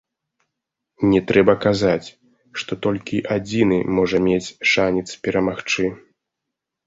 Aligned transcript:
Не 1.09 1.19
трэба 1.31 1.53
казаць, 1.65 2.07
што 2.61 2.71
толькі 2.87 3.21
адзіны 3.35 3.77
можа 3.99 4.17
мець 4.29 4.53
шанец 4.71 5.07
перамагчы. 5.27 5.85